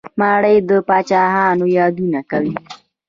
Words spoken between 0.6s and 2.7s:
د پاچاهانو یادونه کوي.